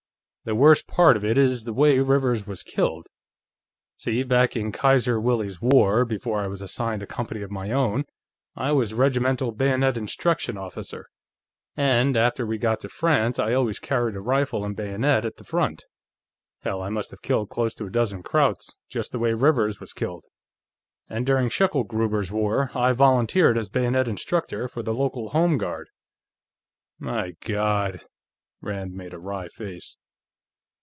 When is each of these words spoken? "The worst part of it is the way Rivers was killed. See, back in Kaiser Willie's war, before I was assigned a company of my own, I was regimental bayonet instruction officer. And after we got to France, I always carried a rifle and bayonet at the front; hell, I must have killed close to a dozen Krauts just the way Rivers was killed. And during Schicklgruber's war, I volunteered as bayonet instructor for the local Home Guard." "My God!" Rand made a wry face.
"The 0.43 0.55
worst 0.55 0.87
part 0.87 1.15
of 1.17 1.23
it 1.23 1.37
is 1.37 1.65
the 1.65 1.71
way 1.73 1.99
Rivers 1.99 2.47
was 2.47 2.63
killed. 2.63 3.05
See, 3.99 4.23
back 4.23 4.55
in 4.55 4.71
Kaiser 4.71 5.19
Willie's 5.21 5.61
war, 5.61 6.03
before 6.03 6.39
I 6.41 6.47
was 6.47 6.63
assigned 6.63 7.03
a 7.03 7.05
company 7.05 7.43
of 7.43 7.51
my 7.51 7.69
own, 7.69 8.05
I 8.55 8.71
was 8.71 8.95
regimental 8.95 9.51
bayonet 9.51 9.97
instruction 9.97 10.57
officer. 10.57 11.05
And 11.77 12.17
after 12.17 12.43
we 12.43 12.57
got 12.57 12.79
to 12.79 12.89
France, 12.89 13.37
I 13.37 13.53
always 13.53 13.77
carried 13.77 14.15
a 14.15 14.19
rifle 14.19 14.65
and 14.65 14.75
bayonet 14.75 15.25
at 15.25 15.35
the 15.35 15.43
front; 15.43 15.85
hell, 16.63 16.81
I 16.81 16.89
must 16.89 17.11
have 17.11 17.21
killed 17.21 17.51
close 17.51 17.75
to 17.75 17.85
a 17.85 17.91
dozen 17.91 18.23
Krauts 18.23 18.73
just 18.89 19.11
the 19.11 19.19
way 19.19 19.33
Rivers 19.35 19.79
was 19.79 19.93
killed. 19.93 20.25
And 21.07 21.23
during 21.23 21.49
Schicklgruber's 21.49 22.31
war, 22.31 22.71
I 22.73 22.93
volunteered 22.93 23.59
as 23.59 23.69
bayonet 23.69 24.07
instructor 24.07 24.67
for 24.67 24.81
the 24.81 24.95
local 24.95 25.29
Home 25.29 25.59
Guard." 25.59 25.89
"My 26.97 27.33
God!" 27.41 28.01
Rand 28.59 28.93
made 28.95 29.13
a 29.13 29.19
wry 29.19 29.47
face. 29.47 29.97